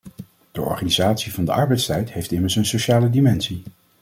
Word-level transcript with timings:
De 0.51 0.61
organisatie 0.61 1.33
van 1.33 1.45
de 1.45 1.51
arbeidstijd 1.51 2.11
heeft 2.13 2.31
immers 2.31 2.55
een 2.55 2.65
sociale 2.65 3.09
dimensie. 3.09 3.63